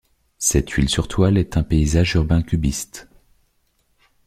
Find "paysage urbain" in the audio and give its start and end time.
1.63-2.41